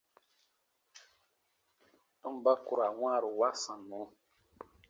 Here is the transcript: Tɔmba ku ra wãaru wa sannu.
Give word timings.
Tɔmba 2.21 2.51
ku 2.65 2.73
ra 2.79 2.87
wãaru 2.99 3.29
wa 3.39 3.49
sannu. 3.61 4.01